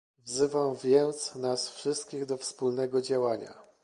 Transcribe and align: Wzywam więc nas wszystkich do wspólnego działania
Wzywam 0.25 0.75
więc 0.75 1.35
nas 1.35 1.69
wszystkich 1.69 2.25
do 2.25 2.37
wspólnego 2.37 3.01
działania 3.01 3.53